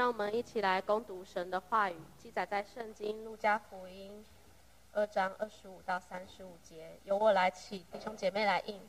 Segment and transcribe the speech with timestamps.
[0.00, 4.24] 让我们一起来攻读神的话语，记载在圣经路加福音
[4.94, 6.92] 二章二十五到三十五节。
[7.04, 8.80] 由我来起，弟兄姐妹来应。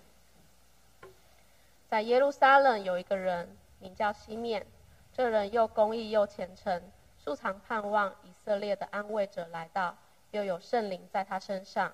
[1.90, 4.66] 在耶路撒冷有一个人名叫西面，
[5.12, 6.82] 这人又公义又虔诚，
[7.18, 9.98] 素常盼望以色列的安慰者来到，
[10.32, 11.94] 又有圣灵在他身上。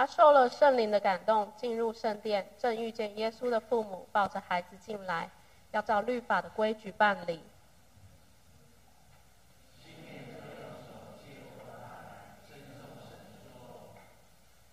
[0.00, 5.28] 他受了圣灵的感动，进入圣殿，正遇见耶稣的父母抱着孩子进来，
[5.72, 7.44] 要照律法的规矩办理。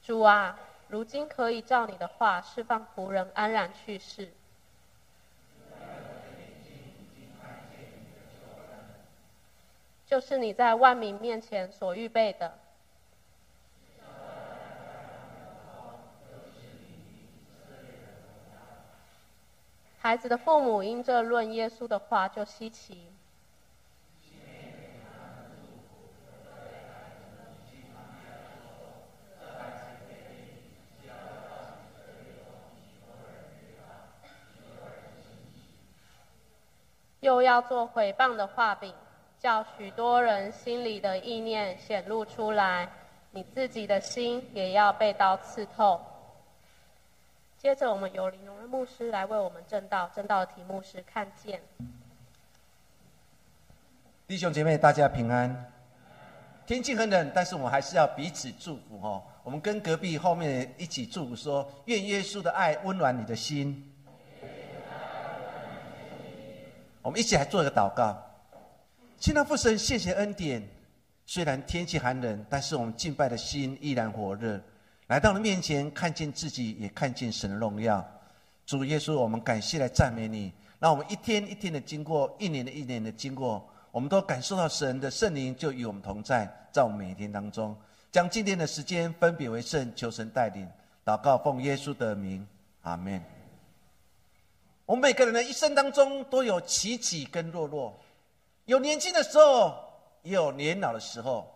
[0.01, 4.31] 主啊，如今可以照你的话释放仆人安然去世。
[10.05, 12.57] 就是你在万民面前所预备的。
[20.07, 23.11] 孩子的父母因这论耶稣的话就稀奇，
[37.19, 38.93] 又要做毁谤的画饼，
[39.37, 42.87] 叫许多人心里的意念显露出来，
[43.31, 45.99] 你自己的心也要被刀刺透。
[47.57, 50.09] 接着，我们由林荣的牧师来为我们正道。
[50.15, 51.59] 正道的题目是“看见”。
[54.27, 55.71] 弟兄姐妹，大家平安。
[56.65, 59.23] 天气很冷，但是我们还是要彼此祝福哦。
[59.41, 63.89] 我们跟隔壁后面一起祝福说：“愿耶稣的爱温暖你的心。”
[67.01, 68.21] 我们一起来做一个祷告。
[69.17, 70.61] 亲爱的父神，谢谢恩典。
[71.25, 74.59] 虽然天气寒冷，但是我们敬拜的心依然火热。
[75.07, 78.05] 来到了面前，看见自己，也看见神的荣耀。
[78.67, 80.51] 主耶稣，我们感谢来赞美你。
[80.77, 87.75] 让我们一天一天的经过，一年的一年的经过，我们都感受到神的圣灵就与我们同在，在我们每一天当中。
[88.11, 90.67] 将今天的时间分别为圣，求神带领。
[91.05, 92.45] 祷告奉耶稣的名，
[92.81, 93.23] 阿门。
[94.85, 97.97] 我们每个人的一生当中都有起起跟落落，
[98.65, 99.73] 有年轻的时候，
[100.23, 101.49] 也有年老的时候。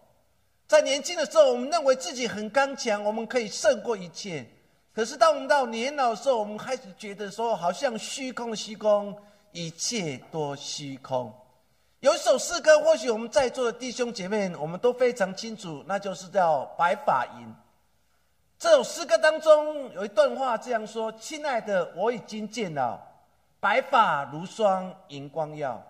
[0.65, 4.47] 在年轻的时候，我们认为自己很刚强，我们可以胜过一切。
[4.93, 9.15] 可是，当我们到年老的时候，我们开始觉得说，好像虚空虚空，
[9.51, 11.33] 一切多虚空。
[12.01, 17.47] 有一首诗歌，或许我们在座的弟兄姐妹，我们都非常清楚，那就是叫《白发吟》。
[18.59, 22.99] 这首诗歌当中有一段话这样说：“亲爱的，我已经见老，
[23.59, 25.81] 白发如霜，银光耀。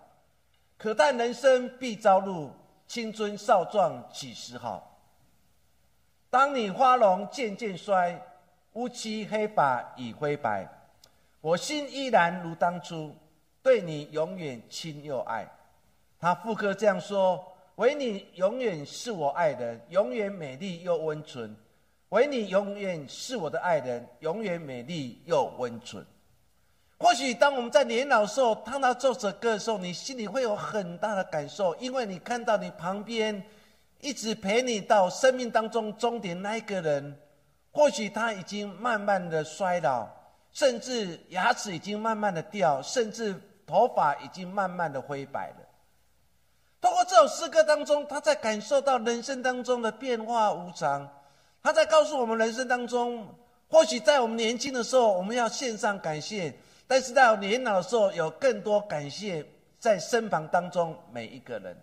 [0.77, 2.51] 可叹人生必朝露。”
[2.87, 4.99] 青春少壮几时好？
[6.29, 8.21] 当你花容渐渐衰，
[8.73, 10.67] 乌漆黑发已灰白，
[11.41, 13.13] 我心依然如当初，
[13.61, 15.45] 对你永远亲又爱。
[16.19, 17.43] 他副歌这样说：
[17.75, 21.49] 唯你永远是我爱人，永远美丽又温存；
[22.09, 26.05] 唯你永远是我的爱人，永远美丽又温存。
[26.97, 33.43] 或许当我们在年老的时候，当他奏着歌的时候，你心里会有很大的感受，因为你看到你旁边
[33.99, 37.17] 一直陪你到生命当中终点那一个人，
[37.71, 40.07] 或许他已经慢慢的衰老，
[40.51, 43.33] 甚至牙齿已经慢慢的掉，甚至
[43.65, 45.67] 头发已经慢慢的灰白了。
[46.81, 51.09] 通过这首诗歌当中，他在感受到人生当中的变化无常，
[51.61, 53.27] 他在告诉我们人生当中，
[53.69, 56.53] 或许在我们年轻的时候，我们要献上感谢。
[56.87, 59.45] 但是到年老的时候，有更多感谢
[59.79, 61.81] 在身旁当中每一个人。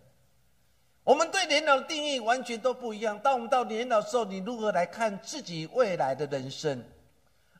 [1.09, 3.19] 我们对年老的定义完全都不一样。
[3.21, 6.85] 当我们到年老的时候，你如何来看自己未来的人生？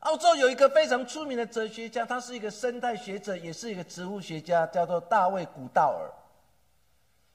[0.01, 6.05] 澳洲有一个非常出名的哲学家，他是一个生态学者，也是一个植物学家，叫做大卫·古道尔。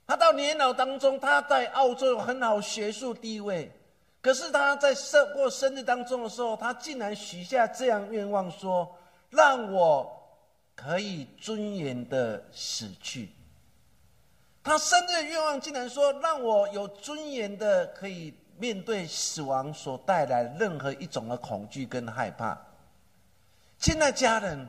[0.07, 3.69] 他到年老当中，他在澳洲有很好学术地位。
[4.23, 8.89] 可是他在生过生日当中的时候，他竟然许下这样愿望说。
[9.31, 10.09] 让我
[10.77, 13.31] 可以尊严的死去。
[14.65, 22.59] 他生日愿望竟然说：“让我有尊严的可以面对死亡所带来任何一种的恐惧跟害怕。”
[23.79, 24.67] 亲爱家人，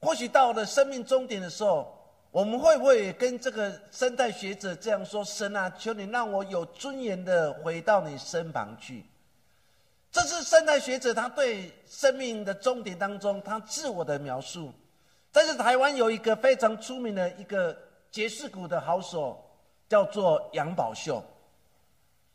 [0.00, 1.96] 或许到了生命终点的时候，
[2.32, 9.06] 我们会不会跟这个生态学者这样说：“神啊，求你让我有尊严的回到你身旁去。”
[10.10, 14.72] 这是生态学者他对生命的终点当中他自我的描述。
[15.30, 17.78] 但是台湾有一个非常出名的一个
[18.10, 19.40] 爵士鼓的好手，
[19.88, 21.22] 叫做杨宝秀。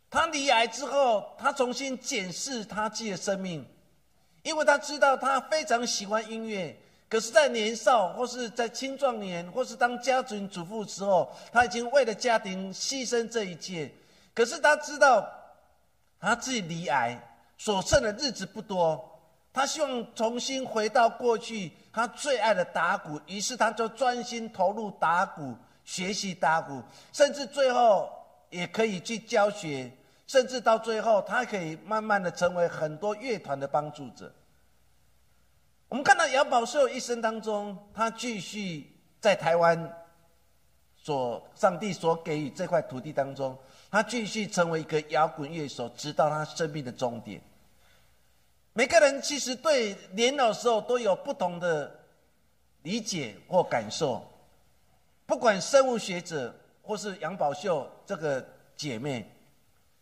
[0.09, 3.65] 他离癌之后，他重新检视他自己的生命，
[4.43, 6.77] 因为他知道他非常喜欢音乐。
[7.07, 13.91] 可是，在年少或是在青壮年，或是当家庭主妇时候，他已经为了家庭牺牲这一切。
[14.33, 15.27] 可是他知道，
[16.19, 17.17] 他自己离癌
[17.57, 19.19] 所剩的日子不多，
[19.53, 23.21] 他希望重新回到过去他最爱的打鼓。
[23.27, 26.83] 于是，他就专心投入打鼓，学习打鼓，
[27.13, 28.09] 甚至最后
[28.49, 29.89] 也可以去教学，
[30.27, 34.33] 甚至到最后，他可以慢慢的成为很多乐团的帮助者。
[35.87, 38.91] 我们看到杨宝寿一生当中，他继续
[39.21, 40.05] 在台湾
[40.97, 43.55] 所上帝所给予这块土地当中，
[43.91, 47.39] 他继续成为一个摇滚乐手，直到他生命的终点。
[48.73, 51.99] 每个人其实对年老时候都有不同的
[52.81, 54.25] 理解或感受，
[55.25, 58.45] 不管生物学者或是杨宝秀这个
[58.75, 59.29] 姐妹，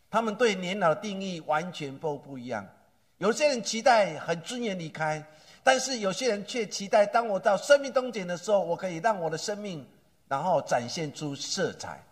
[0.10, 2.68] 他们对年老的定义完全都不一样。
[3.18, 5.24] 有些人期待很尊严离开。
[5.66, 9.88] 但是有些人却期待，当我到生命终点的时候，我可以让我的生命，
[10.28, 12.04] 然后展现出色彩。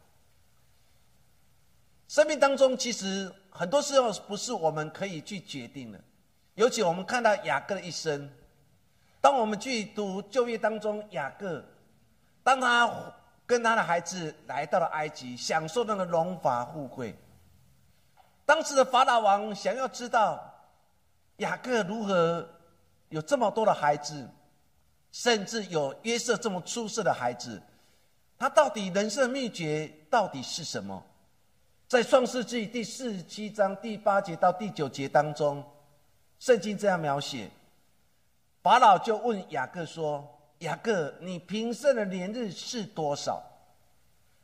[2.07, 5.99] 生命当中，其实很多时候不是我们可以去决定的。
[6.55, 8.31] 尤其我们看到雅各的一生，
[9.19, 11.61] 当我们去读就业当中，雅各，
[12.43, 13.13] 当他
[13.45, 17.15] 跟他的孩子来到了埃及，享受那个荣华富贵，
[18.45, 20.39] 当时的法老王想要知道
[21.37, 22.47] 雅各如何。
[23.09, 24.25] 有这么多的孩子，
[25.11, 27.61] 甚至有约瑟这么出色的孩子，
[28.39, 31.03] 他到底人生的秘诀到底是什么？
[31.89, 35.61] 在创世纪第四十七章第八节到第九节当中，
[36.39, 37.51] 圣经这样描写：
[38.63, 40.25] 法老就问雅各说
[40.61, 43.43] ：“雅各，你平生的年日是多少？”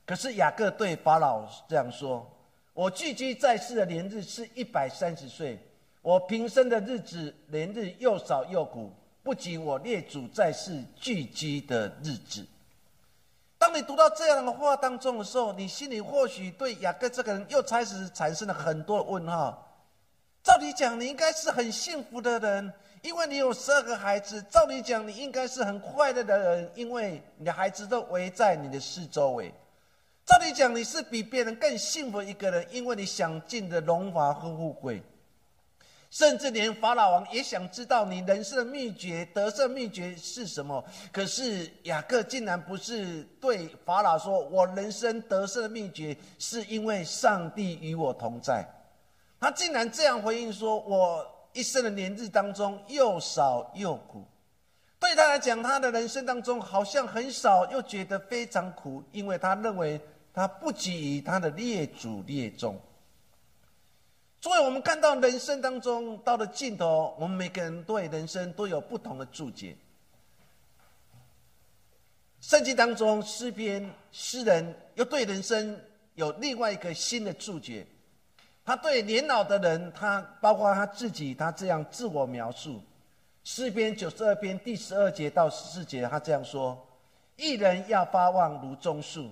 [0.05, 2.29] 可是雅各对法老这样说
[2.73, 5.59] ：“我聚居在世的年日是一百三十岁。”
[6.01, 8.93] 我平生的日子，连日又少又苦，
[9.23, 12.45] 不及我列祖在世聚居的日子。
[13.57, 19.67] 当你读到这样的话当中的时候，你心里或许对雅各这个人又开始产生了很多问号。
[20.41, 22.73] 照理讲，你应该是很幸福的人，
[23.07, 29.49] 因为你有十二个孩子；照理讲，你应该是很快乐的人，因为你的孩子都围在你的四周围；
[30.25, 35.01] 照理讲，你是比别人更幸福一个人，因为你享尽的荣华和富贵。
[36.09, 40.83] 甚至连法老王也想知道你人生的秘诀、得胜秘诀是什么。
[41.13, 48.67] 可是雅各竟然不是对法老说：“我人生得胜的秘诀是因为上帝与我同在。”
[49.39, 51.25] 他竟然这样回应说：“我
[51.57, 54.23] 一生的年日当中又少又苦。”
[54.99, 59.99] 对他来讲，他的人生当中好像很少，又觉得非常苦，因为他认为
[60.33, 62.79] 他不及于他的列祖列宗。
[64.41, 69.75] 所以我们看到人生当中到了尽头，我们每个人对人生都有不同的注解。
[72.41, 75.79] 圣经当中诗篇诗人又对人生
[76.15, 77.85] 有另外一个新的注解。
[78.67, 82.81] 他对年老的人，他包括他自己，他这样自我描述：
[83.45, 86.77] 诗篇九十二篇第十二节到十四节，他这样说：
[87.37, 89.31] 一人要发旺如棕树，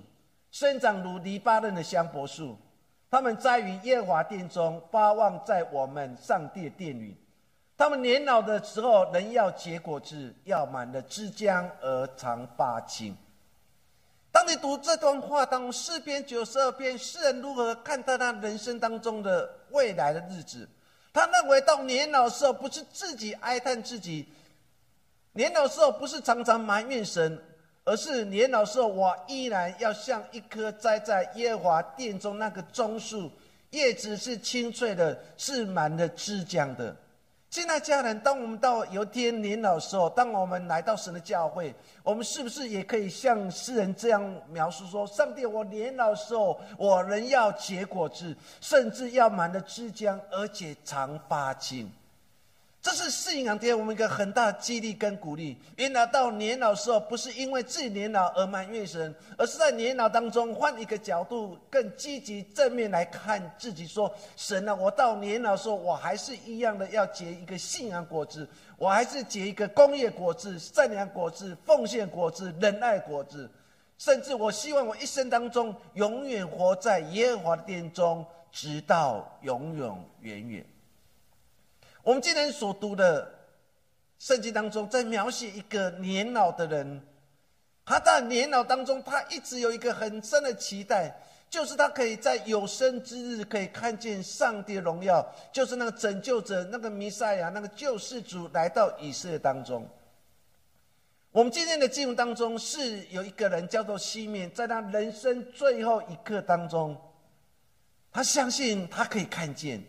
[0.50, 2.56] 生长如黎巴嫩的香柏树。
[3.10, 7.14] 他们栽于耶华殿中，发旺在我们上帝的殿里。
[7.76, 13.14] 他们年老的时候，人要结果子，要满了枝浆而常发青。
[14.36, 20.68] 当你读这段话当中，诗篇九十二篇，诗人如何看待他人生当中的未来的日子？
[21.10, 24.28] 他认为到年老时候，不是自己哀叹自己，
[25.32, 27.42] 年老时候不是常常埋怨神。
[27.86, 33.32] 而是年老时候，我依然要像一棵栽在耶和华殿中那个棕树，
[33.70, 36.94] 叶子是青翠的，是满了枝浆的。
[37.48, 51.90] 亲爱家人，当我们到有天年老时候，当我们来到神的教会，我们是不是也可以像诗人这样描述说：上帝，我年老时候，我仍要结果子，甚至要满了枝浆，而且常发青。
[52.86, 55.58] 这是信仰给我们一个很大的激励跟鼓励。
[55.74, 73.50] 原来到年老时候，不是因为自己年老而埋怨神，而是在年老当中换一个角度，更积极正面来看自己，说：神啊，我到年老时候，我还是一样的要结一个信仰果子，我还是结一个工业果子、善良果子、奉献果子、仁爱果子，
[73.98, 80.64] 甚至我希望我一生当中永远活在耶和华的殿中，直到永永远远。
[82.06, 83.28] 我们今天所读的
[84.20, 87.02] 圣经当中，在描写一个年老的人，
[87.84, 91.12] 他在年老当中，他一直有一个很深的期待，
[91.50, 95.20] 就是他可以在有生之日可以看见上帝的荣耀，
[95.50, 99.84] 就是那个拯救者、那个弥赛亚、那个救世主来到以色列当中。
[101.32, 106.96] 我们今天的经文当中是有一个人叫做西面，在他人生最后一刻当中，
[108.12, 109.82] 他相信他可以看见，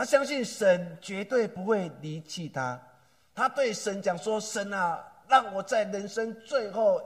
[0.00, 2.80] 他相信神绝对不会离弃他。
[3.34, 7.02] 他对神讲说：“神啊，让我在人生最后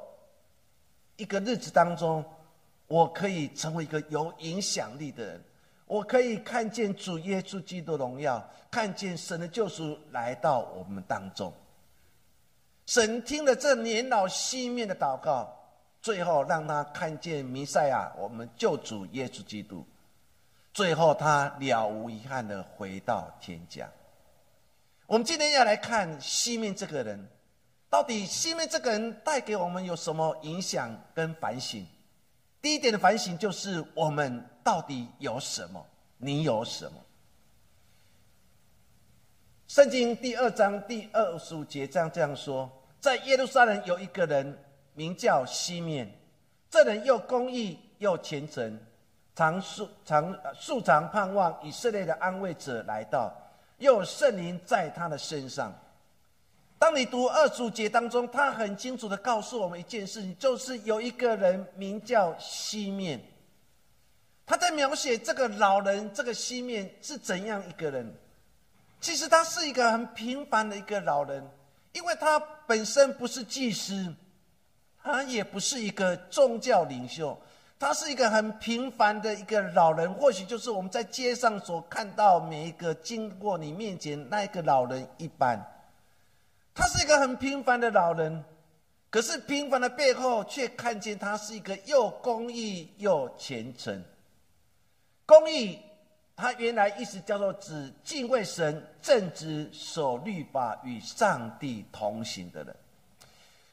[1.16, 2.24] 一个日子当中，
[2.86, 5.44] 我可以成为一个有影响力的人，
[5.86, 11.52] 我可以看见主耶稣基督荣耀，看见神的救赎来到我们当中。”
[12.86, 15.52] 神听了这年老西面的祷告，
[16.00, 19.84] 最后让他看见弥赛亚，我们救主耶稣基督。
[20.74, 23.88] 最后他了无遗憾的回到天家。
[25.06, 27.28] 我们今天要来看西面这个人，
[27.88, 31.86] 到底西面这个人带给我们有什么影响跟反省？
[32.60, 35.86] 第一点的反省就是我们到底有什么？
[36.18, 37.00] 你有什么？
[39.68, 44.58] 圣经第二章第二十五节这样这样说：在耶路撒冷有一个人
[44.94, 46.12] 名叫西面，
[46.68, 48.80] 这人又公义又虔诚，
[49.34, 53.32] 常素常素常盼望以色列的安慰者来到，
[53.78, 55.72] 又有圣灵在他的身上。
[56.78, 63.20] 当你读二十五节当中，他很清楚的告诉我们一件事情，就是有一个人名叫西面，
[64.44, 68.14] 他在描写这个老人，这个西面是怎样一个人。
[69.00, 71.46] 其实他是一个很平凡的一个老人，
[71.92, 74.14] 因为他本身不是祭司，
[75.02, 77.38] 他也不是一个宗教领袖，
[77.84, 80.10] 他是一个很平凡的一个老人。
[80.14, 85.62] 或许就是我们在街上所看到每一个经过你面前那一个老人一般。
[86.74, 88.42] 他是一个很平凡的老人，
[89.10, 94.02] 可是平凡的背后却看见他是一个又公义又虔诚。
[95.26, 95.78] 公义。
[96.36, 102.74] 他原来意思叫做指敬畏神、正直、守律法、与上帝同行的人。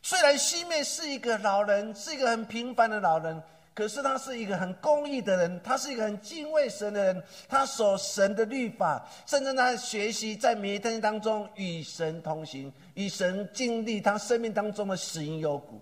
[0.03, 3.41] 虽然西面是一个老人，是一个很平凡的老人，
[3.73, 7.23] 可是他是一个很公义的人，他是一个很敬畏神的人。
[7.47, 15.81] 他守神的律法，甚至他学习在每一天当中与神同行，与神经历他生命当中的死因幽谷。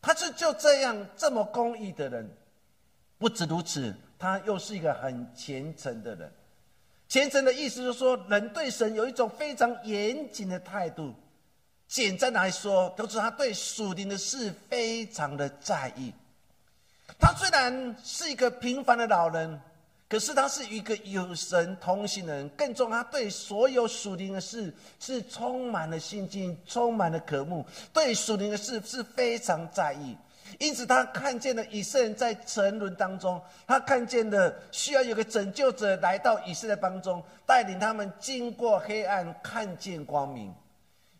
[0.00, 2.30] 他是就这样这么公义的人。
[3.18, 3.94] 不止如此。
[4.20, 6.28] 他又是一个很虔诚的人，
[7.08, 11.14] 虔诚的意思就是说，人对神有一种非常严谨的态度。
[11.86, 16.12] 简单来说，就是他对属灵的事非常的在意。
[17.18, 19.60] 他虽然是一个平凡的老人，
[20.08, 22.48] 可是他是一个有神同行的人。
[22.50, 30.16] 更重要，他对所有属灵的事是充满了信心，充满了渴慕，对属灵的事是非常在意。
[30.58, 40.54] 因此，他看见了以色列在沉沦当中，他看见了需要有个拯救者来到以色列当中，带领他们经过黑暗，看见光明。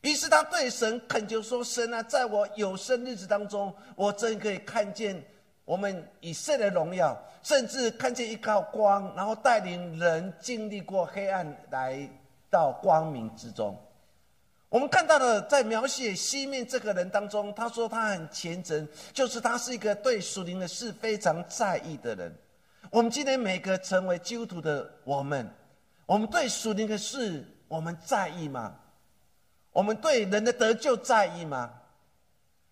[0.01, 5.23] 于是，他对神恳求说：“神啊，在我有生日子当中，我真可以看见
[5.69, 12.09] 我们以色的荣耀，甚至看见一道光，然后带领人经历过黑暗，来
[12.49, 13.79] 到光明之中。”
[14.71, 22.35] 我们看到了，在描写西面这个人当中，他说他很虔诚，就是他是一个对属灵的事非常在意的人。
[22.91, 25.47] 我们今天每个成为基督徒的我们，
[26.07, 28.75] 我们对属灵的事我们在意吗？
[29.73, 31.71] 我们对人的得救在意吗？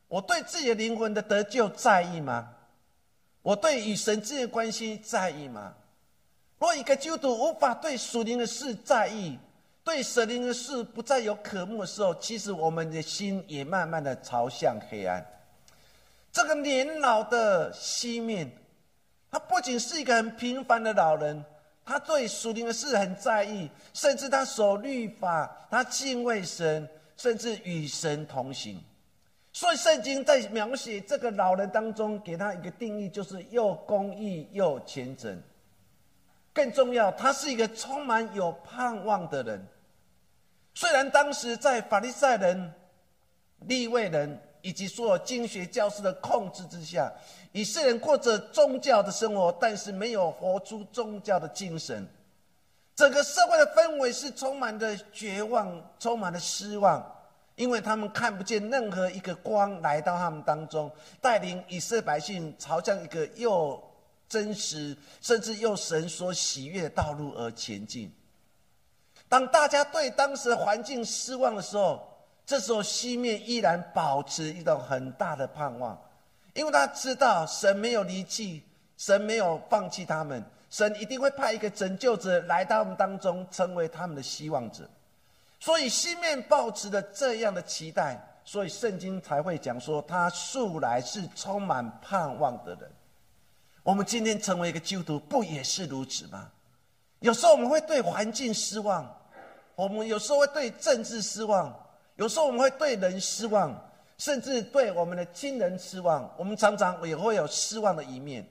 [0.09, 2.55] 我对自己的灵魂的得救在意吗？
[3.47, 5.73] 我对与神之间的关系在意吗？
[6.59, 9.39] 若一个基督徒无法对属灵的事在意，
[9.85, 15.25] 对神灵的事不再有渴慕的时候，其实我们的心也慢慢的朝向黑暗。
[16.33, 18.51] 这个年老的西面，
[19.31, 21.45] 他不仅是一个很平凡的老人，
[21.85, 28.83] 他对属灵的事很在意，甚至他守律法，他敬畏神，甚至与神同行。
[29.57, 35.43] 所以圣经在描写这个老人当中，给他一个定义，就是又公义又虔诚。
[36.53, 39.67] 更重要，他是一个充满有盼望的人。
[40.75, 42.71] 虽然当时在法利赛人、
[43.61, 47.11] 利未人以及所有经学教师的控制之下，
[47.53, 52.07] 以色列人过着宗教的生活，但是没有活出宗教的精神。
[52.95, 57.03] 整个社会的氛围是充满着绝望，充满了失望，
[57.57, 63.83] 因为他们看不见任何一个光来到他们当中，带领以色列百姓朝向一个又
[64.29, 68.13] 真实，甚至又神所喜悦的道路而前进。
[69.29, 72.07] 当大家对当时的环境失望的时候，
[72.45, 75.99] 这时候西面依然保持一种很大的盼望，
[76.55, 78.63] 因为他知道神没有离弃，
[78.99, 84.89] 神没有放弃他们，神一定会派一个拯救者来到他们当中，成为他们的希望者。
[85.59, 92.91] 所以心面抱持的这样的期待，所以圣经才会讲说，他素来是充满盼望的人。
[93.83, 96.51] 我们今天成为一个基督徒，不也是如此吗？
[97.21, 99.09] 有时候我们会对环境失望，
[99.75, 101.75] 我们有时候会对政治失望，
[102.17, 103.75] 有时候我们会对人失望，
[104.19, 106.31] 甚至对我们的亲人失望。
[106.37, 108.47] 我们常常也会有失望的一面，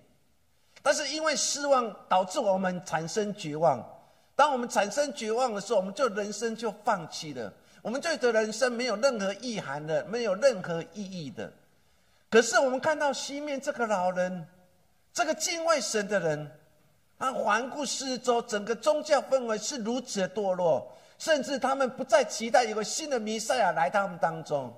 [0.81, 3.87] 但是因为失望导致我们产生绝望。
[4.35, 11.51] 当我们产生绝望的时候，我们就人生就放弃了，我们就觉得人生没有任何意涵的，没有任何意义的。
[12.29, 14.45] 可是我们看到西面这个老人，
[15.13, 16.51] 这个敬畏神的人。
[17.17, 24.73] 他环顾四周，整个宗教氛围是如此的堕落，甚至他们不再期待有个新的弥赛亚来到他们当中，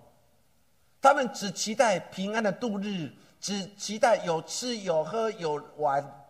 [1.01, 3.09] 他们只期待平安的度日，
[3.41, 6.26] 只期待有吃有喝有玩，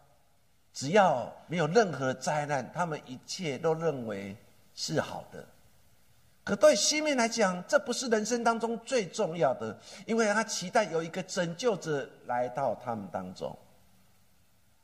[0.78, 4.38] 只要没有任何灾难，他们一切都认为
[4.76, 5.44] 是好的。
[6.44, 13.58] 可对西面来讲，这不是人生当中最重要的，因为他期待有一个拯救者来到他们当中。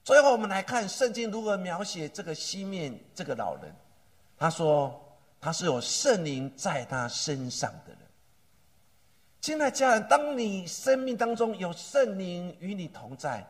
[0.03, 3.71] 最后，我们来看圣经如何描写这个西面这个老人。
[4.35, 5.00] 他说
[5.39, 8.00] ：“他是有圣灵在他身上的人。”
[9.41, 13.45] 亲爱家人，当你生命当中有圣灵与你同在，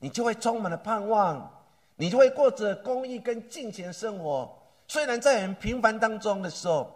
[0.00, 1.48] 你就会充满了盼望，
[1.96, 4.56] 你就会过着公益跟敬虔的生活。
[4.88, 6.92] 虽然在很平凡当中的时候，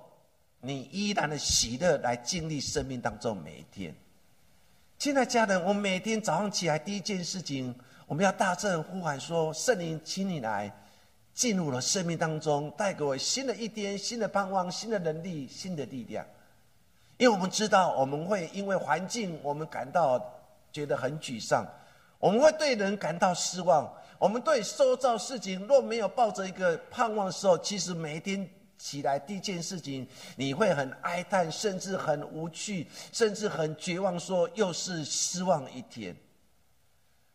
[0.61, 3.95] 你依然的喜乐来经历生命当中每一天。
[4.99, 7.75] 亲爱的家人，我每天早上起来第一件事情。
[8.07, 10.75] 我们要大声呼喊说：“圣灵，请你来，
[11.35, 16.27] 进入了生命当中，带给我新的一天、新的盼望、新的能力、新的力量。”
[17.19, 20.19] 因为我们知道，我们会因为环境，我们感到
[20.73, 21.65] 觉得很沮丧；
[22.19, 23.85] 我们会对人感到失望；
[24.19, 30.07] 我们对周遭事情若没有抱着一个盼望的时候，其实每一天起来第一件事情，
[30.37, 36.17] 你会很哀叹，甚至很无趣，甚至很绝望，说又是失望一天。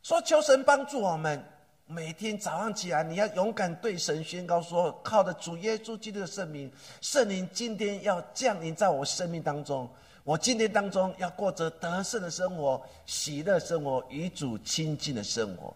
[0.02, 1.42] 说求神帮助我们，
[1.86, 6.70] 每天早上起来，你要勇敢对神宣告说：靠着主耶稣基督的圣名，
[7.00, 9.90] 圣灵今天要降临在我生命当中。
[10.26, 15.74] 我今天当中要过着得胜的生活、喜乐生活、与主亲近的生活。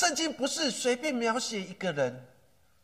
[0.00, 2.26] 圣经不是随便描写一个人，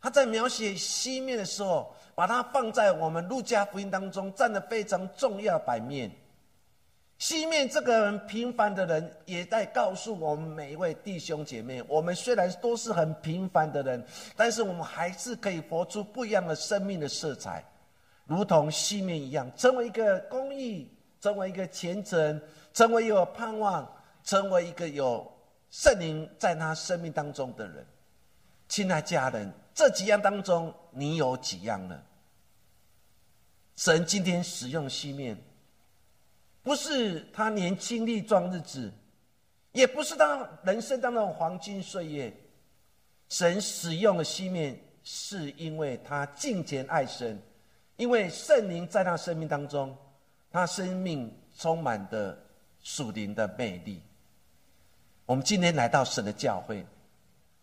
[0.02, 6.10] 他在描写西面的时候，把它放在我们路加福音当中，占了非常重要版面。
[7.16, 14.04] 西面这个人平凡的人，也在告诉我们每一位弟兄姐妹：我们虽然都是很平凡的人，
[14.36, 17.64] 但是我们还是可以活出不一样的生命的色彩，
[18.26, 20.86] 如同西面一样，成为一个公益，
[21.22, 22.38] 成为一个虔诚，
[22.74, 23.90] 成为有盼望，
[24.22, 25.26] 成为一个有
[25.70, 27.86] 圣灵在他生命当中的人。
[28.68, 32.02] 亲爱家人，这几样当中，你有几样呢？
[33.76, 35.36] 神今天使用西面。
[36.62, 38.92] 不是他年轻力壮日子，
[39.70, 42.34] 也不是他人生当中黄金岁月。
[43.28, 47.40] 神使用了西面，是因为他敬虔爱神，
[47.96, 49.96] 因为圣灵在他生命当中，
[50.50, 52.36] 他生命充满的
[52.82, 54.02] 属灵的魅力。
[55.26, 56.86] 我们今天来到神的教会，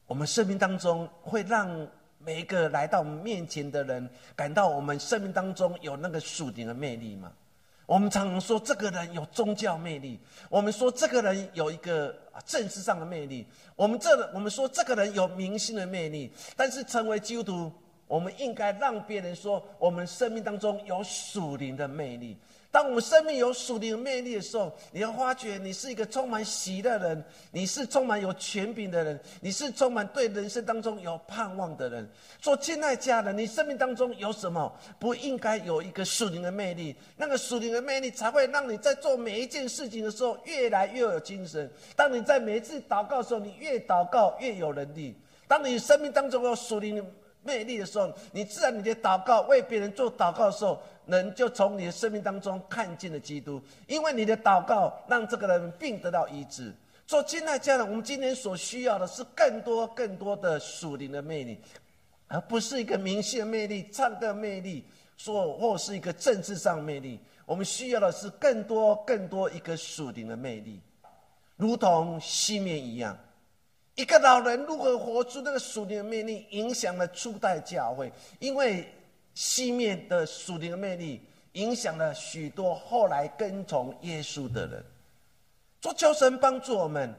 [0.05, 7.31] 我们生命当中会让每一个来到我们面前的人感到我们生命当中有那个属灵的魅力吗？
[7.85, 12.13] 我们常常说这个人有宗教魅力，我们说这个人有一个
[12.45, 13.47] 政治上的魅力，
[13.77, 17.71] 我们这我们说这个人有明星的魅力，但是成为基督徒，
[18.07, 22.37] 我们应该让别人说我们生命当中有属灵的魅力。
[22.73, 32.09] 当我们生命有属灵的魅力的时候，你要发觉你是一个充满喜的人，你是充满有权柄的人，你是充满对人生当中有盼望的人。
[32.41, 36.95] 说亲爱家人，你生命当中有什么不应该有一个属灵的魅力？
[37.15, 41.71] 那个属灵的魅力才会让你在做每一件事情的时候越来越有精神。
[41.95, 45.15] 当你在每一次祷告的时候，你越祷告越有能力。
[45.47, 47.05] 当你生命当中有属灵
[47.43, 50.81] 魅力的时候，你自然你的祷告为别人做祷告的时候。
[51.05, 56.73] 人就从你的生命当中看见了基督，因为你的祷告让这个人病得到医治。
[57.05, 61.59] 做亲爱家人，我们今天所需要的是更多更多的属灵的魅力，
[62.29, 64.85] 而不是一个明星的魅力、唱歌魅力，
[65.17, 67.19] 说或是一个政治上魅力。
[67.45, 70.79] 我们需要的是更多更多一个属灵的魅力，
[71.57, 73.17] 如同西面一样，
[73.95, 78.87] 一个老人如何活出那个属灵的魅力，影响了初代教会，因为。
[79.35, 81.19] 西面的属灵的魅力，
[81.53, 84.85] 影响了许多后来跟从耶稣的人。
[85.81, 87.11] 做求神帮助我们，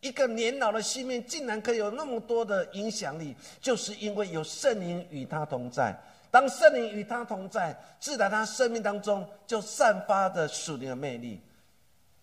[0.00, 5.94] 一个年老的西面竟然可以有那么多的影响力，就是因为有圣灵与他同在。
[6.30, 11.38] 当圣灵与他同在，自然他生命当中就散发的属灵的魅力。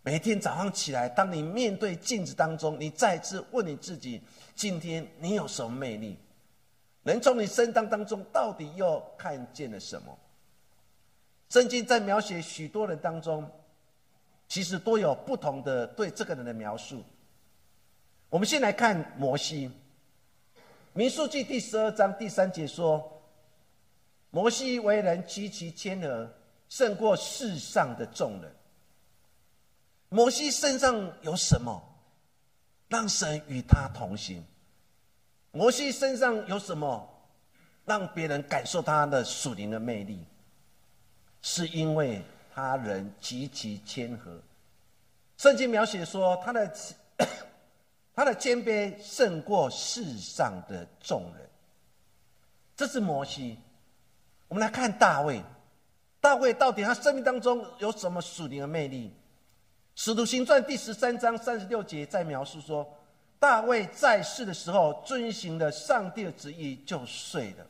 [0.05, 4.21] 每天早上起来，当你面对镜子当中，你再次问你自己：
[4.53, 6.15] 今天你有什么魅力？
[7.01, 10.15] 人从你身当当中到底又看见了什么？
[11.49, 13.49] 圣经在描写许多人当中，
[14.47, 17.03] 其实都有不同的对这个人的描述。
[18.29, 19.67] 我们先来看摩西，
[20.93, 23.11] 《民数记》第十二章第三节说。
[24.29, 26.29] 摩西为人极其谦和，
[26.67, 28.55] 胜过世上的众人。
[30.15, 31.83] 摩西身上有什么，
[32.87, 34.41] 让神与他同行？
[35.51, 37.05] 摩西身上有什么，
[37.83, 40.25] 让别人感受他的属灵的魅力？
[41.41, 42.23] 是因为
[42.53, 44.41] 他人极其谦和。
[45.35, 46.73] 圣经描写说，他的
[48.15, 51.49] 他的谦卑胜过世上的众人。
[52.77, 53.59] 这是摩西。
[54.47, 55.43] 我们来看大卫，
[56.21, 59.13] 大卫到底他生命当中有什么属灵的魅力？
[59.95, 62.85] 使徒行传第十三章三十六节在描述说，
[63.39, 67.65] 大卫在世的时候遵行了上帝的旨意就睡了。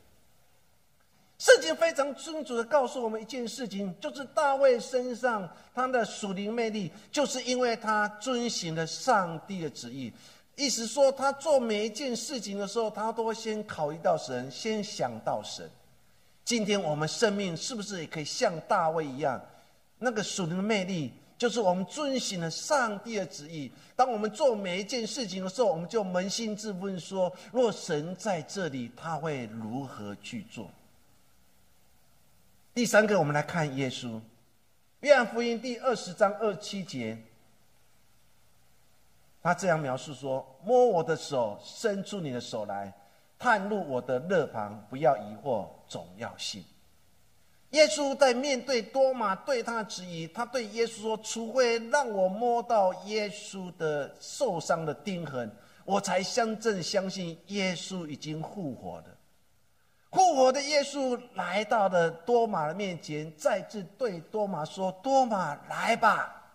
[1.38, 10.12] 圣经非常清楚的告诉我们一件事情，就是大卫身上他的属灵魅力，就是因为他遵行了上帝的旨意。
[10.56, 15.70] 意思说，他做每一件事情的时候，他都会先考虑到神，先想到神。
[16.44, 19.40] 今天我们生命是不是也可以像大卫一样？
[19.98, 23.70] 那个属灵的魅力，就是我们遵循了上帝的旨意。
[23.94, 30.70] 当我们做每一件事情的时候，我们就扪心自问说：若神在这里，他会如何去做？
[32.74, 34.20] 第三个，我们来看耶稣，
[35.00, 37.16] 约翰福音第二十章二七节，
[39.42, 42.92] 他这样描述说：摸我的手，伸出你的手来。
[43.38, 46.64] 探入我的肋旁，不要疑惑，总要信。
[47.70, 55.50] 耶稣在面对多马对他的质疑，他对耶稣说：“除非让我摸到耶稣的受伤的钉痕，
[55.84, 59.04] 我才相正相信耶稣已经复活了。”
[60.12, 66.50] 复活的耶稣来到了多马的面前，再次对多马说：“多马，来吧，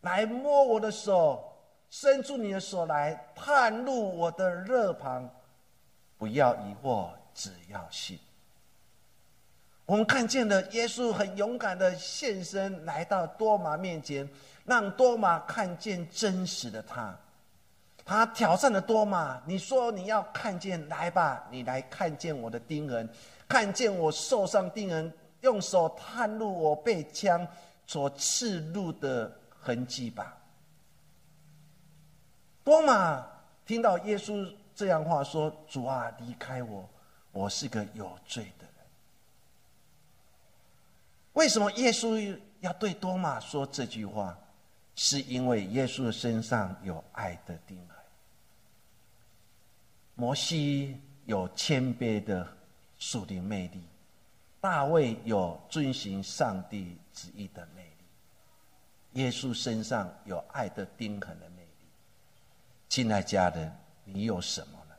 [0.00, 1.52] 来摸我的手，
[1.90, 5.30] 伸出你的手来，探入我的肋旁。”
[6.16, 8.18] 不要疑惑，只要信。
[9.86, 14.28] 我们看见了耶稣很勇敢的现身，来到多马面前，
[14.64, 17.14] 让多马看见真实的他。
[18.04, 23.08] 他挑战了多马：“你说你要看见，来吧，你来看见我的钉痕，
[23.48, 27.46] 看见我受伤钉痕，用手探入我被枪
[27.86, 30.36] 所刺入的痕迹吧。”
[32.64, 33.26] 多马
[33.66, 34.50] 听到耶稣。
[34.76, 36.84] 这样话说：“主啊，离开我，
[37.30, 38.66] 我是个有罪的。”
[41.34, 44.36] 为什么耶稣要对多马说这句话？
[44.96, 47.96] 是因为耶稣的身上有爱的钉痕。
[50.14, 52.46] 摩西有谦卑的
[52.98, 53.82] 属灵魅力，
[54.60, 61.86] 大卫有遵行上帝旨意的魅力，耶稣身上有爱的钉痕的魅力。
[62.88, 63.70] 亲爱家人。
[64.06, 64.94] 你有什么呢？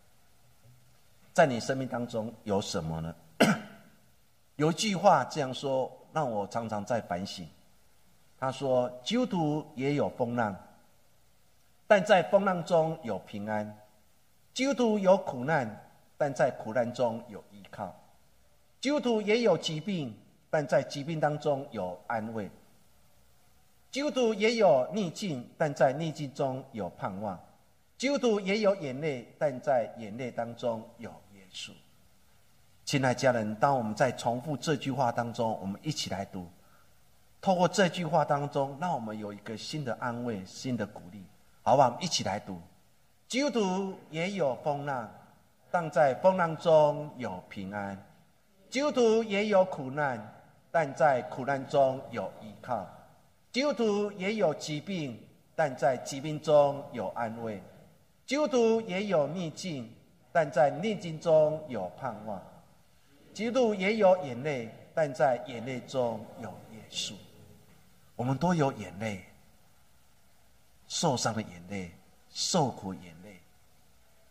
[1.32, 3.16] 在你生命当中有什么呢？
[4.58, 7.46] 有一句话这样说，让我常常在反省。
[8.40, 10.56] 他说：“基督徒也有风浪，
[11.88, 13.68] 但在风浪中有平安；
[14.54, 15.70] 基督徒有苦难，
[16.18, 17.94] 但在苦难中有依靠；
[18.80, 20.18] 基督徒也有疾病，
[20.50, 22.48] 但在疾病当中有安慰；
[23.92, 27.38] 基督徒也有逆境，但在逆境中有盼望。”
[27.98, 31.72] 基督徒也有眼泪，但在眼泪当中有耶稣。
[32.86, 36.48] 亲爱家人，当我们在重复这句话当中，我们一起来读。
[37.42, 41.26] 透过这句话当中，让我们有一个新的安慰、新的鼓励，
[41.64, 41.98] 好不好？
[42.00, 42.62] 一起来读。
[43.28, 45.10] 基督徒也有风浪，
[45.72, 47.98] 但在风浪中有平安；
[48.70, 50.24] 基督徒也有苦难，
[50.70, 52.86] 但在苦难中有依靠；
[53.52, 55.20] 基督徒也有疾病，
[55.56, 57.60] 但在疾病中有安慰。
[58.28, 59.92] 基督徒也有逆境，
[60.32, 62.40] 但在逆境中有盼望；
[63.36, 67.14] 基督也有眼泪，但在眼泪中有耶稣。
[68.16, 69.26] 我们都有眼泪，
[70.88, 71.92] 受伤的眼泪，
[72.30, 73.42] 受苦眼泪，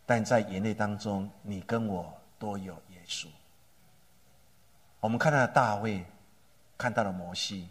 [0.07, 3.27] 但在眼泪当中，你跟我都有耶稣。
[4.99, 6.03] 我们看到了大卫，
[6.75, 7.69] 看到了摩西，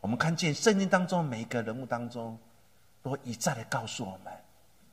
[0.00, 2.38] 我们看见圣经当中每一个人物当中。
[3.02, 4.32] 都一再的告诉我们，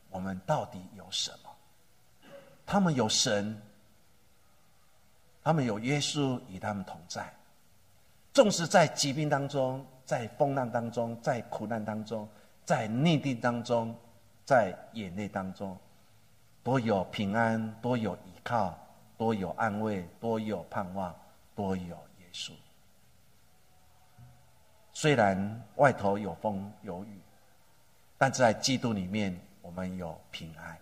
[0.10, 2.30] 我们到底有什么？
[2.66, 3.58] 他们有神，
[5.44, 7.32] 他们有耶稣与他们同在。
[8.34, 12.28] 纵使在疾病当中，在风浪当中，在苦难当中，
[12.64, 13.96] 在逆境当中，
[14.46, 15.78] 在眼泪当中，
[16.64, 18.78] 多有平安，多有依靠，
[19.18, 21.14] 多有安慰，多有盼望，
[21.56, 22.52] 多有耶稣。
[24.94, 27.20] 虽然外头有风有雨，
[28.18, 30.78] 但在基督里面，我们有平安。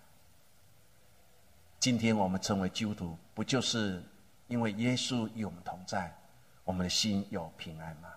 [1.79, 4.03] 今天我们成为基督徒，不就是
[4.49, 6.13] 因为耶稣与我们同在？
[6.65, 8.09] 我们的心有平安吗？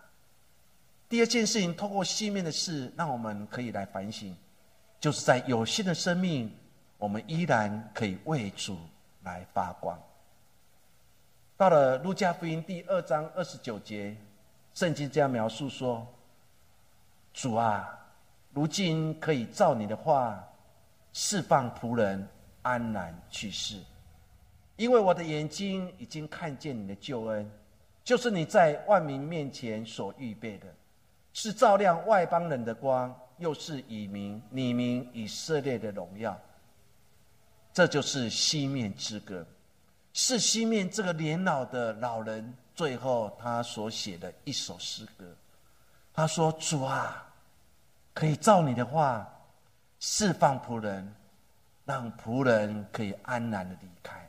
[1.09, 4.37] 第二件事情，透过西面的事，让我们可以来反省，
[5.01, 6.55] 就是在有限的生命，
[6.99, 8.77] 我们依然可以为主
[9.23, 9.99] 来发光。
[11.57, 14.17] 到了路加福音第二章二十九节，
[14.75, 16.07] 圣经这样描述说
[17.33, 17.89] ：“主啊，
[18.53, 20.43] 如今可以照你的话，
[21.13, 22.29] 释放仆人
[22.63, 23.81] 安然去世，
[24.77, 27.51] 因为我的眼睛已经看见你的救恩。”
[28.05, 30.67] 就是你在万民面前所预备的，
[31.33, 36.37] 是照亮外邦人的光，又是以名你明以色列的荣耀。
[37.73, 39.47] 这就是西面之歌，
[40.13, 45.25] 是西面这个年老的老人最后他所写的一首诗歌。
[46.13, 47.25] 他说：“主啊，
[48.13, 49.33] 可以照你的话
[50.01, 51.15] 释放仆人，
[51.85, 54.29] 让仆人可以安然的离开。”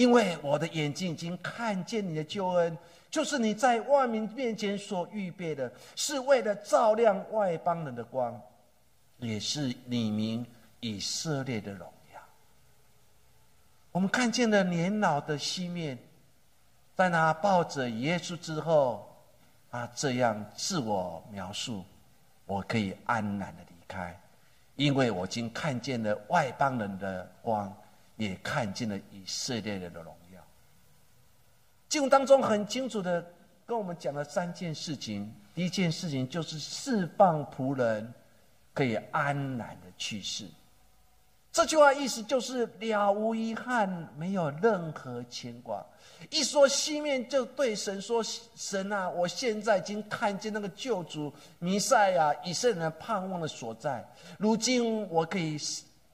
[0.00, 2.78] 因为我的眼睛已经看见你的救恩，
[3.10, 8.40] 就是你在万民面前所预备的，是为了照亮外邦人的光，
[9.18, 10.46] 也是你名
[10.80, 12.20] 以色列的荣耀。
[13.92, 15.98] 我们看见了年老的西面，
[16.96, 19.06] 在那抱着耶稣之后，
[19.70, 21.84] 他这样自我描述：
[22.46, 24.18] 我可以安然的离开，
[24.76, 27.70] 因为我已经看见了外邦人的光。
[28.20, 30.40] 也看见了以色列人的荣耀。
[31.88, 33.24] 经文当中很清楚的
[33.64, 35.34] 跟我们讲了三件事情。
[35.54, 38.12] 第一件事情就是释放仆人
[38.74, 40.44] 可以安然的去世。
[41.50, 45.82] 这句话意思就是了无遗憾，没有任何牵挂。
[46.28, 48.22] 一说西面就对神说
[48.54, 54.06] ：“神啊，我现在已经看见那个救主弥赛亚，以色列人盼望的所在。
[54.38, 55.56] 如今我可以。”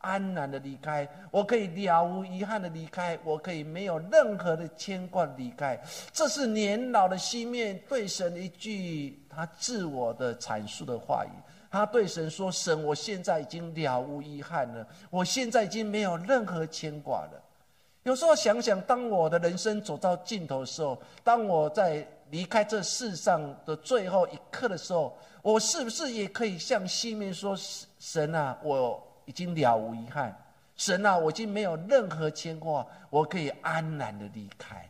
[0.07, 5.77] 安然的离开，我可以了无遗憾的离开，我可以没有任何的牵挂离开。
[6.13, 11.31] 这是年老的西面对神一句他自我的阐述的话语。
[11.69, 17.43] 他对神说：“神，我现在已经了无遗憾了，我现在已经没有任何牵挂了。”
[18.05, 27.55] 有时候想想，当我的人生走到尽头的时候，当我在离开这世上的最后一刻的时候，我是不是也可以向西面说
[27.99, 30.35] ：“神啊，我。”已经了无遗憾，
[30.77, 34.89] 神啊，我已经没有任何牵挂，我可以安然的离开。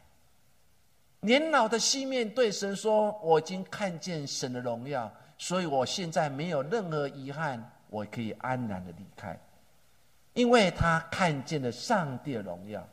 [1.21, 9.37] 年老的西面对神说：“我已经看见神的荣耀，所以我现在没有任何遗憾，我可以安然的离开，
[10.35, 12.87] 因为他看见了上帝的荣耀，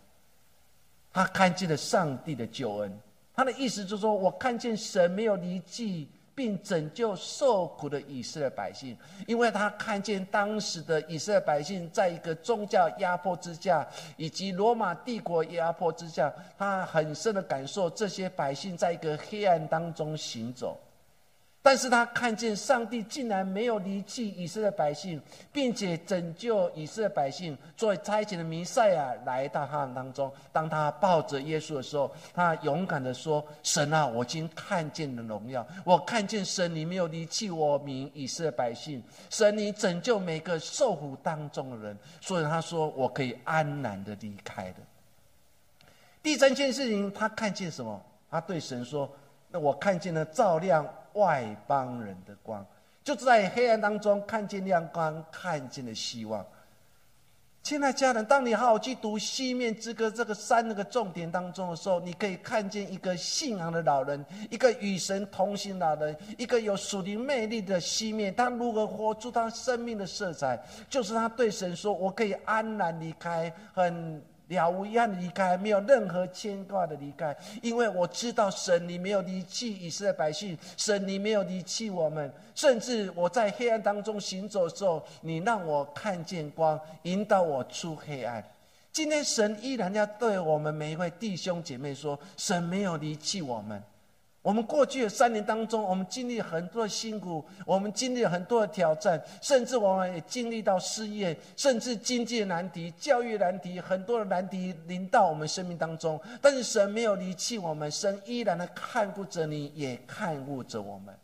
[1.12, 3.00] 他看见了上帝的救恩。
[3.36, 20.78] 他的意思就是说，我看见神没有离弃。”并拯救受苦的以色列百姓，因为他看见当时的以色列百姓在一个宗教压迫之下，以及罗马帝国压迫之下，他很深的感受这些百姓在一个黑暗当中行走。
[21.66, 30.30] 但是他看见上帝竟然没有离弃以色列百姓，并且拯救以色列百姓，作为差遣的弥赛亚来到他们当中。
[30.52, 44.80] 当他抱着耶稣的时候，他勇敢的说：“神啊，我今看见了荣耀，我看见神你没有离弃我民以色列百姓，神你拯救每个受苦当中的人，所以他说我可以安然的离开的。”
[46.22, 48.02] 第三件事情，他看见什么？
[48.30, 49.10] 他对神说
[49.50, 52.66] ：“那我看见了照亮。”外邦人的光，
[53.04, 56.46] 就在黑暗当中看见亮光，看见了希望。
[57.62, 68.36] 亲爱家人，当你好好去读《西面之歌》这个三个重点当中的时候，你可以看见一个信仰的老人，一个与神同行老人，一个有属灵魅力的西面。
[68.36, 70.62] 他如何活出他生命的色彩？
[70.90, 74.22] 就是他对神说：“我可以安然离开。”很。
[74.48, 88.44] 了无遗憾的离开，没有任何牵挂的离开，因为我知道神，你没有离弃以色列百姓，神，你没有离弃我们，甚至我在黑暗当中行走的时候，你让我看见光，引导我出黑暗。
[88.92, 93.82] 今天神依然要对我们每一位弟兄姐妹说：神没有离弃我们，
[94.44, 106.20] 我们过去的三年当中，我们经历很多的辛苦，我们经历很多的挑战，甚至我们也经历到失业，甚至经济难题、教育难题，很多的难题临到我们生命当中。
[106.42, 111.16] 但是神没有离弃我们，神依然的看顾着你，也看顾着我们。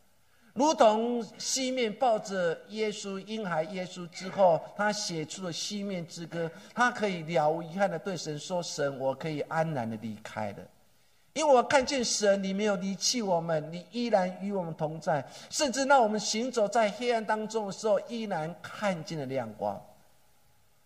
[0.53, 10.59] 如同西面抱着耶稣婴孩耶稣之后，他写出了西面之歌，他可以了无遗憾的对神说：“神，我可以安然的离开了。”
[11.33, 19.79] 因为我看见神，你没有离弃我们，你依然与我们同在，甚至让我们行走在黑暗当中的时候，依然看见了亮光。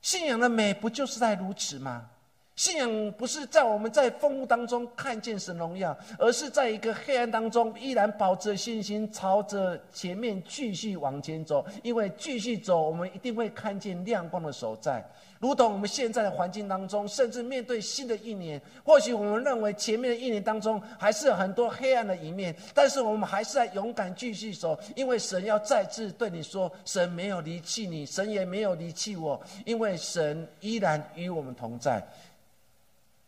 [0.01, 2.09] 信仰的美，不就是在如此吗？
[2.55, 11.65] 信仰不是在我们在风雾当中看见神荣耀，而是在一个黑暗当中依然保持信心，朝着前面继续往前走。
[11.81, 15.03] 因为继续走，我们一定会看见亮光的所在。
[15.43, 32.01] 如同我们现在的环境当中，甚至面对新的一年，或许我们认为前面的一年当中还是有很多黑暗的一面，但是我们还是在勇敢继续走，因为神要再次对你说：神没有离弃你，神也没有离弃我，因为神依然与我们同在。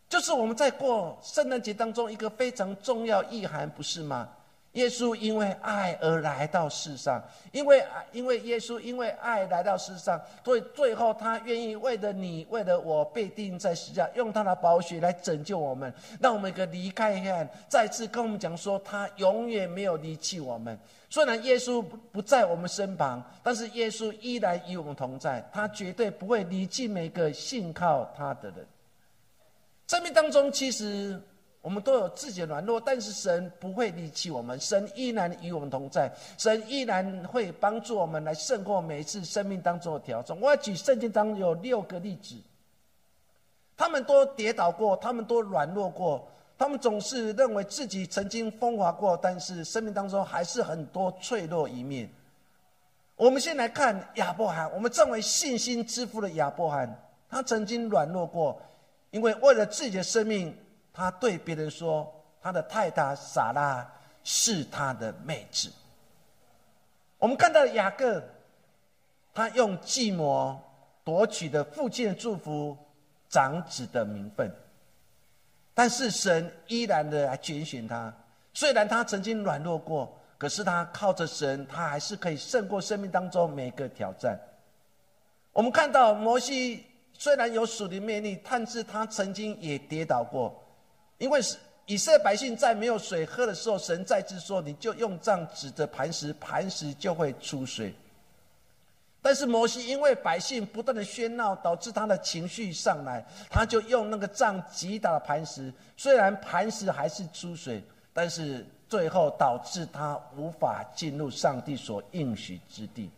[0.08, 4.26] 就是我们在过圣诞节当中一个非常重要意涵，不是吗？
[4.76, 17.48] 耶稣因为爱而来到世上，因为因为耶稣因为爱来到世上，所以最后他愿意为了你，为了我被钉在十字架，用他的宝血来拯救我们，让我们可离开黑暗。
[17.68, 20.78] 再次跟我们讲说，他永远没有离弃我们。
[21.08, 28.66] 虽然耶稣不在我们身旁，但是耶稣依然与我们同在，他绝对不会离弃每个信靠他的人。
[29.86, 31.18] 生命当中，其实
[31.66, 40.40] 我们都有自己的软弱，但是神不会离弃我们，神依然与我们同在，神依然会帮助我们来胜过每一次生命当中的挑战。
[40.40, 42.36] 我要举圣经当中有六个例子，
[43.76, 52.08] 他们都跌倒过，他们都软弱过，他们总是认为自己曾经风华过，但是生命当中还是很多脆弱一面。
[53.16, 56.96] 我们先来看亚伯罕，我们称为信心之父的亚伯罕，
[57.28, 58.56] 他曾经软弱过。
[59.10, 60.54] 因为为了自己的生命，
[60.96, 63.86] 他对别人说：“他的太太撒拉
[64.24, 65.70] 是他的妹子。”
[67.20, 68.22] 我们看到雅各，
[69.34, 70.58] 他用计谋
[71.04, 72.74] 夺取的父亲的祝福、
[73.28, 74.50] 长子的名分，
[75.74, 78.10] 但是神依然的来拣选他。
[78.54, 84.40] 虽然他曾经软弱过，可是他靠着神，他还是可以胜过生命当中每个挑战。
[85.52, 86.86] 我们看到摩西。
[87.18, 90.62] 虽然有属灵魅力，但是他曾经也跌倒过，
[91.18, 97.94] 因为是以色列百姓在没有水喝的时候，神再次说：“你就用杖指着磐石，磐石就会出水。”
[99.22, 105.72] 但是摩西因为百姓不断的喧闹，导致他的情绪上来，他就用那个杖击打磐石。
[105.96, 113.10] 虽然磐石还是出水，但是最后导致他无法进入上帝所应许之地。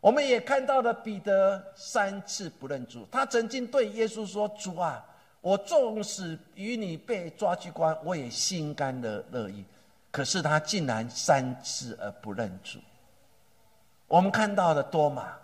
[0.00, 3.06] 我们也看到了彼得三次不认主。
[3.10, 5.04] 他曾经对耶稣说：“主啊，
[5.44, 9.62] 我纵使与你被抓去关，我也心甘的乐意。”
[10.10, 12.78] 可是他竟然三次而不认主。
[14.08, 15.36] 我们看到的多玛，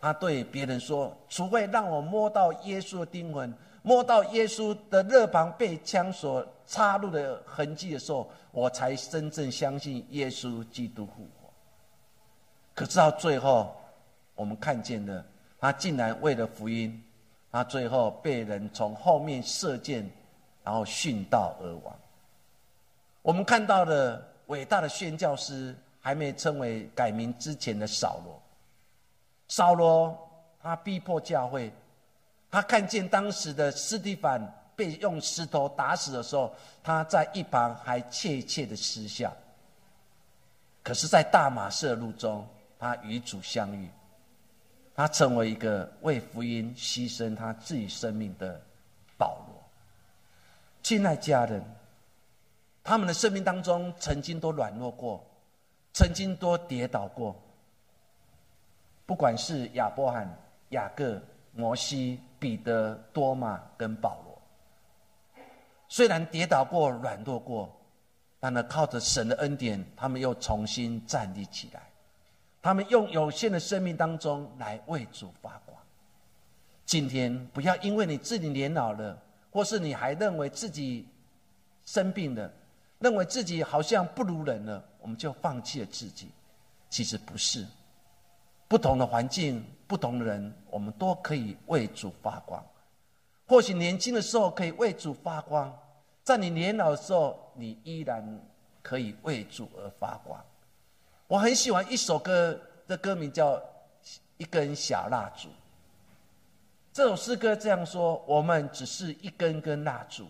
[0.00, 11.52] 他对别人说：“除非让我摸到耶稣的钉痕，摸到耶稣的肋旁被枪所插入的痕迹的时候，我才真正相信耶稣基督复活。”
[12.74, 13.76] 可是到最后，
[14.34, 15.24] 我们看见了
[15.60, 17.00] 他竟然为了福音，
[17.50, 20.08] 他最后被人从后面射箭，
[20.62, 21.94] 然后殉道而亡。
[23.22, 28.42] 我们看到的伟大的宣教师，还没称为改名之前的扫罗。
[29.48, 30.16] 扫罗
[30.62, 31.72] 他逼迫教会，
[32.50, 34.40] 他看见当时的斯蒂凡
[34.74, 39.32] 被用石头打死的时候，他在一旁还窃窃的失笑。
[40.82, 42.46] 可是，在大马士路中。
[42.82, 43.90] 他与主相遇，
[45.00, 48.60] 他成为一个为福音牺牲他自己生命的
[49.16, 49.56] 保罗。
[50.82, 51.64] 亲爱家人，
[52.84, 55.24] 他们的生命当中曾经都软弱过，
[55.94, 57.34] 曾经都跌倒过。
[59.06, 60.28] 不管是亚伯罕、
[60.68, 61.18] 雅各、
[61.54, 64.42] 摩西、彼得、多马跟保罗，
[65.88, 67.74] 虽然跌倒过、软弱过，
[68.38, 71.89] 但呢，靠着神的恩典，他们又重新站立起来。
[72.62, 75.78] 他们用有限的生命当中来为主发光。
[76.84, 79.16] 今天不要因为你自己年老了，
[79.50, 81.06] 或是你还认为自己
[81.84, 82.52] 生病了，
[82.98, 86.30] 认为自己好像不如人了，我们就放弃了自己。
[86.88, 87.64] 其实不是，
[88.66, 92.62] 不同的环境、不同的人，我们都可以为主发光。
[93.46, 95.72] 或许年轻的时候可以为主发光，
[96.22, 98.40] 在你年老的时候，你依然
[98.82, 100.44] 可以为主而发光。
[101.30, 103.54] 我很喜欢一首歌的歌名叫
[104.36, 105.48] 《一根小蜡烛》。
[106.92, 110.26] 这首诗歌这样说：我们只是一根根蜡烛，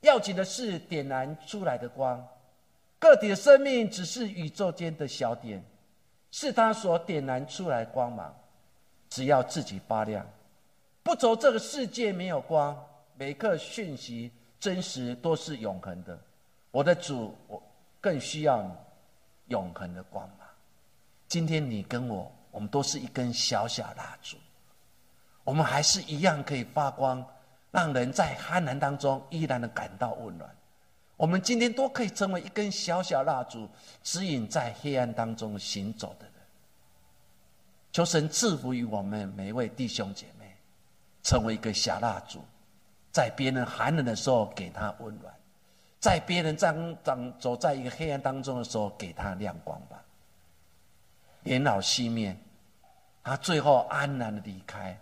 [0.00, 2.26] 要紧的是点燃出来的光。
[2.98, 5.62] 个体的生命只是宇宙间的小点，
[6.30, 8.34] 是他所点燃出来光芒。
[9.10, 10.26] 只要自己发亮，
[11.02, 12.74] 不愁这个世界没有光。
[13.16, 16.18] 每刻讯息真实都是永恒的。
[16.70, 17.62] 我的主，我
[18.00, 18.70] 更需要你
[19.48, 20.46] 永恒的光芒。
[21.28, 24.36] 今天你跟我，我们都是一根小小蜡烛，
[25.44, 27.24] 我们还是一样可以发光，
[27.70, 30.48] 让人在寒冷当中依然能感到温暖。
[31.16, 33.68] 我们今天都可以成为一根小小蜡烛，
[34.02, 36.34] 指引在黑暗当中行走的人。
[37.90, 40.54] 求神赐福于我们每一位弟兄姐妹，
[41.22, 42.44] 成为一个小蜡烛，
[43.10, 45.34] 在别人寒冷的时候给他温暖，
[46.06, 50.00] 在别人当当走在一个黑暗当中的时候给他亮光吧。
[51.42, 52.36] 年老熄灭，
[53.24, 54.96] 他最后安然的离开，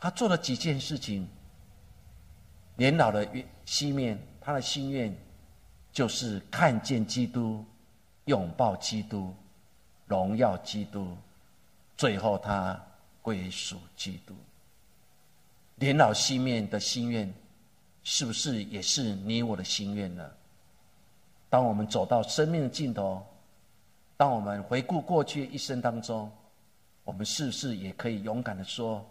[0.00, 1.28] 他做了几件事情。
[2.74, 3.24] 年老的
[3.64, 5.16] 熄灭，他的心愿。
[5.92, 7.64] 就是看见基督，
[8.24, 9.32] 拥抱基督，
[10.06, 11.16] 荣耀基督，
[11.96, 12.76] 最后他
[13.22, 14.34] 归属基督。
[15.76, 17.32] 年老熄灭的心愿，
[18.04, 20.30] 是不是也是你我的心愿呢？
[21.48, 23.24] 当我们走到生命的尽头，
[24.16, 26.30] 当我们回顾过去一生当中，
[27.02, 29.04] 我们是不是也可以勇敢的说：“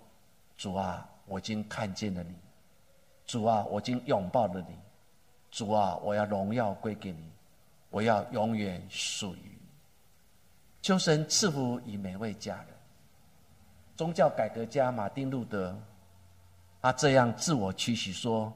[0.57, 2.33] 主啊，我已经看见了你；
[3.25, 4.75] 主啊，我已经拥抱了你。”
[5.49, 7.31] 主啊，我要荣耀归给你，
[7.89, 9.67] 我要永远属于你。
[10.81, 12.67] 求神赐福于每位家人。
[13.95, 15.77] 宗教改革家马丁路德，
[16.81, 18.51] 他这样自我期许说：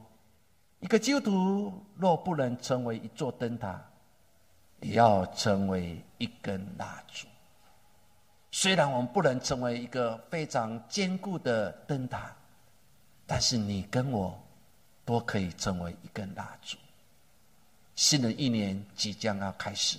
[0.80, 3.82] 一个基督徒若不能成为一座灯塔，
[4.80, 7.26] 也要成为一根蜡烛。
[8.50, 12.34] 虽然我们不能成为一个非常坚固的灯塔，
[13.26, 14.38] 但是你跟我
[15.04, 16.76] 都可以成为一根蜡烛。
[17.94, 19.98] 新的一年即将要开始，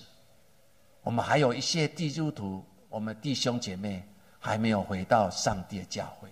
[1.04, 4.02] 我们还有一些基督徒，我们弟兄姐妹
[4.40, 6.30] 还没有回到上帝的教会。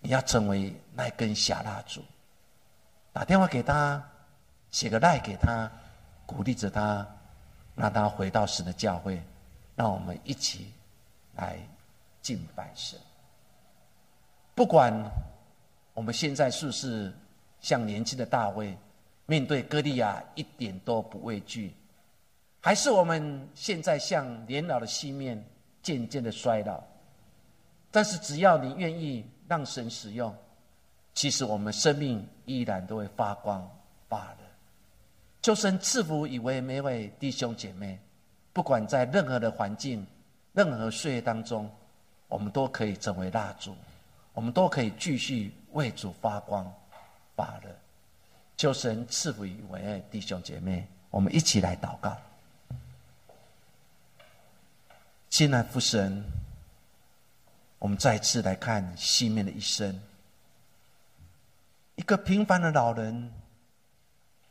[0.00, 2.02] 你要成为那根小蜡烛，
[3.14, 4.04] 打电话给他，
[4.70, 5.70] 写个赖给他，
[6.26, 7.06] 鼓励着他，
[7.76, 9.22] 让他回到神的教会，
[9.76, 10.72] 让我们一起
[11.36, 11.56] 来
[12.20, 12.98] 敬拜神。
[14.54, 14.92] 不管
[15.94, 17.10] 我们现在是不是
[17.60, 18.76] 像年轻的大卫。
[19.26, 21.74] 面对歌利亚一点都不畏惧，
[22.60, 25.42] 还是我们现在像年老的西面
[25.82, 26.78] 渐渐的衰老。
[27.90, 30.36] 但是只要你愿意让神使用，
[31.14, 33.68] 其实我们生命依然都会发光
[34.08, 34.38] 发热。
[35.42, 37.98] 求神赐福以为每位弟兄姐妹，
[38.52, 40.06] 不管在任何的环境、
[40.52, 41.70] 任何岁月当中，
[42.28, 43.76] 我们都可以成为蜡烛，
[44.32, 46.72] 我们都可以继续为主发光
[47.36, 47.68] 发热。
[48.56, 52.16] 求神赐福以为弟兄姐妹，我们一起来祷告。
[55.28, 56.24] 亲爱父神，
[57.80, 60.00] 我们再次来看西面的一生。
[61.96, 63.32] 一个平凡的老人，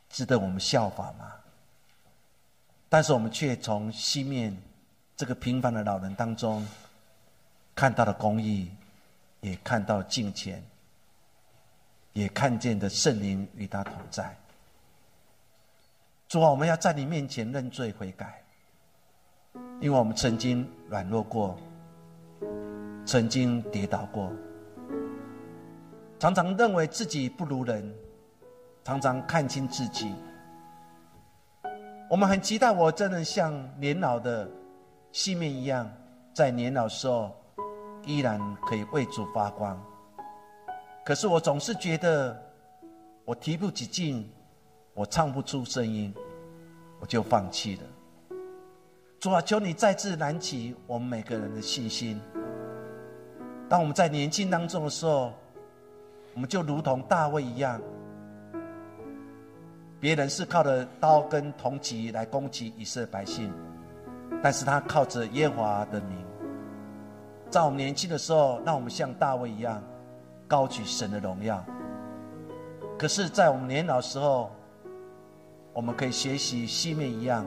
[0.10, 1.34] 值得我们效法吗？
[2.90, 4.56] 但是我们却从西面
[5.16, 6.68] 这个平凡的老人当中，
[7.76, 8.72] 看到了公义，
[9.42, 10.64] 也看到了金钱。
[12.14, 14.38] 也看见的圣灵与他同在。
[16.28, 18.44] 主啊，我们要在你面前认罪悔改，
[19.82, 21.58] 因为我们曾经软弱过，
[23.04, 24.32] 曾经跌倒过，
[26.24, 27.94] 常常认为自己不如人，
[28.82, 30.16] 常常看清自己。
[32.10, 34.50] 我们很期待，我真的像年老的
[35.12, 35.86] 西面一样，
[36.34, 37.36] 在年老时候
[38.06, 39.78] 依然可以为主发光。
[41.04, 42.42] 可是我总是觉得，
[43.26, 44.32] 我提不起劲，
[44.94, 46.16] 我唱不出声音，
[47.02, 47.82] 我就放弃了。
[49.20, 52.18] 主啊，求你再次燃起我们每个人的信心。
[53.68, 55.34] 当我们在年轻当中的时候，
[56.34, 57.80] 我们就如同大卫一样，
[60.00, 63.52] 别人是靠着刀跟铜戟来攻击以色列百姓，
[64.42, 66.18] 但是他靠着耶和华的名。
[67.50, 69.82] 在我们年轻的时候，让我们像大卫一样。
[70.46, 71.66] 高举神的荣耀。
[73.00, 74.52] 可是，在我们年老时候，
[75.72, 77.44] 我们可以学习西面一样，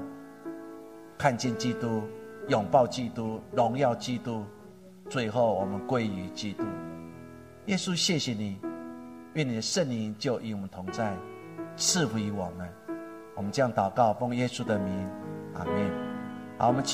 [1.16, 2.02] 看见基督，
[2.48, 4.44] 拥抱基督，荣耀基督，
[5.08, 6.64] 最后我们归于基督。
[7.66, 8.58] 耶稣，谢谢你，
[9.36, 11.14] 愿你的圣灵就与我们同在，
[11.76, 12.66] 赐福于我们。
[13.34, 15.06] 我们这样祷告，奉耶稣的名，
[15.52, 15.74] 阿门。
[16.56, 16.84] 好，我们请。